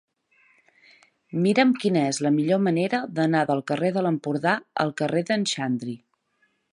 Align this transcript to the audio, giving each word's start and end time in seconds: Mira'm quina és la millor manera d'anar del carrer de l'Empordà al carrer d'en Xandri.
Mira'm 1.43 1.73
quina 1.83 2.05
és 2.13 2.21
la 2.27 2.31
millor 2.37 2.63
manera 2.69 3.01
d'anar 3.19 3.43
del 3.51 3.63
carrer 3.73 3.95
de 3.99 4.03
l'Empordà 4.07 4.55
al 4.85 4.95
carrer 5.03 5.23
d'en 5.29 5.47
Xandri. 5.53 5.97